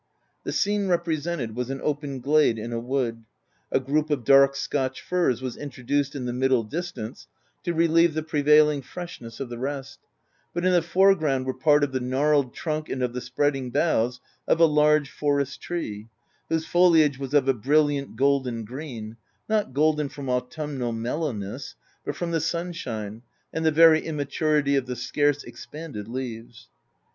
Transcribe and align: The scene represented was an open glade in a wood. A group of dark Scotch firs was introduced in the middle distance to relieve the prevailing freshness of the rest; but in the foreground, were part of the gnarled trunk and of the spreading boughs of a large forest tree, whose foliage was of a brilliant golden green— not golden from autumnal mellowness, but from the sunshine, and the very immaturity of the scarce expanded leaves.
The 0.43 0.51
scene 0.51 0.87
represented 0.87 1.55
was 1.55 1.69
an 1.69 1.79
open 1.83 2.21
glade 2.21 2.57
in 2.57 2.73
a 2.73 2.79
wood. 2.79 3.23
A 3.71 3.79
group 3.79 4.09
of 4.09 4.23
dark 4.23 4.55
Scotch 4.55 4.99
firs 4.99 5.43
was 5.43 5.55
introduced 5.55 6.15
in 6.15 6.25
the 6.25 6.33
middle 6.33 6.63
distance 6.63 7.27
to 7.61 7.73
relieve 7.75 8.15
the 8.15 8.23
prevailing 8.23 8.81
freshness 8.81 9.39
of 9.39 9.49
the 9.49 9.59
rest; 9.59 9.99
but 10.55 10.65
in 10.65 10.71
the 10.71 10.81
foreground, 10.81 11.45
were 11.45 11.53
part 11.53 11.83
of 11.83 11.91
the 11.91 11.99
gnarled 11.99 12.51
trunk 12.55 12.89
and 12.89 13.03
of 13.03 13.13
the 13.13 13.21
spreading 13.21 13.69
boughs 13.69 14.19
of 14.47 14.59
a 14.59 14.65
large 14.65 15.11
forest 15.11 15.61
tree, 15.61 16.09
whose 16.49 16.65
foliage 16.65 17.19
was 17.19 17.35
of 17.35 17.47
a 17.47 17.53
brilliant 17.53 18.15
golden 18.15 18.65
green— 18.65 19.17
not 19.51 19.71
golden 19.71 20.09
from 20.09 20.29
autumnal 20.31 20.93
mellowness, 20.93 21.75
but 22.03 22.15
from 22.15 22.31
the 22.31 22.41
sunshine, 22.41 23.21
and 23.53 23.63
the 23.63 23.69
very 23.71 24.01
immaturity 24.03 24.75
of 24.75 24.87
the 24.87 24.95
scarce 24.95 25.43
expanded 25.43 26.07
leaves. 26.07 26.69